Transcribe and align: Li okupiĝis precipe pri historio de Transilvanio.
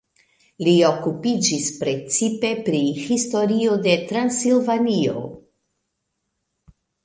Li 0.67 0.71
okupiĝis 0.87 1.67
precipe 1.83 2.51
pri 2.69 2.81
historio 3.03 3.77
de 3.87 3.95
Transilvanio. 4.13 5.25